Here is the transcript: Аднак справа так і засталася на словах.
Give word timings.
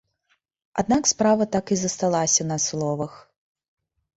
Аднак 0.81 1.03
справа 1.11 1.47
так 1.57 1.65
і 1.75 1.79
засталася 1.83 2.43
на 2.53 2.57
словах. 2.67 3.13